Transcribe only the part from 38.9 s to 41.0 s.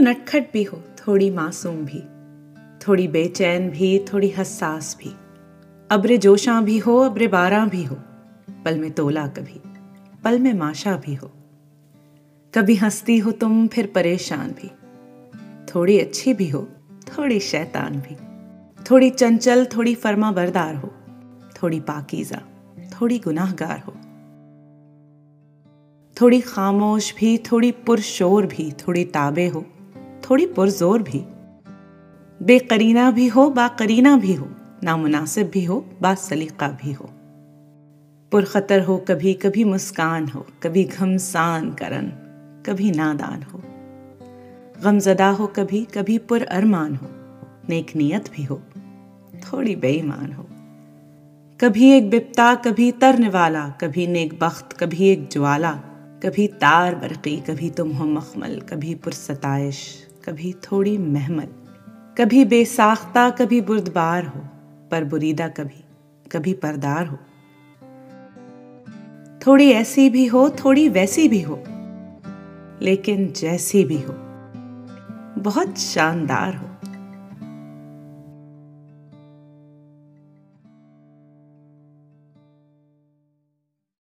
کبھی کبھی مسکان ہو، کبھی